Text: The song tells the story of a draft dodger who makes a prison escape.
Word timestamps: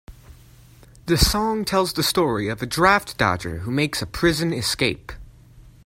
The 1.05 1.15
song 1.15 1.63
tells 1.63 1.93
the 1.93 2.01
story 2.01 2.47
of 2.47 2.63
a 2.63 2.65
draft 2.65 3.19
dodger 3.19 3.59
who 3.59 3.69
makes 3.69 4.01
a 4.01 4.07
prison 4.07 4.51
escape. 4.51 5.11